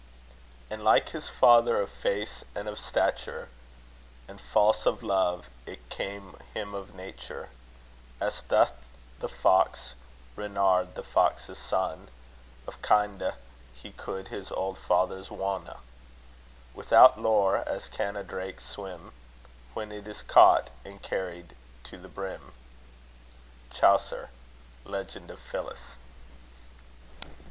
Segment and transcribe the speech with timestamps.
[0.67, 3.49] And like his father of face and of stature,
[4.27, 7.49] And false of love it came him of nature;
[8.19, 8.71] As doth
[9.19, 9.93] the fox
[10.35, 12.09] Renard, the fox's son;
[12.65, 13.31] Of kinde,
[13.75, 15.69] he coud his old father's wone,
[16.73, 19.11] Without lore, as can a drake swim,
[19.75, 22.53] When it is caught, and carried to the brim.
[23.69, 24.31] CHAUCER.
[24.83, 25.93] Legend of Phillis.